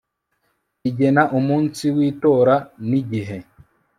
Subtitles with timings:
[0.81, 2.55] rigena umunsi w itora
[2.89, 3.37] n igihe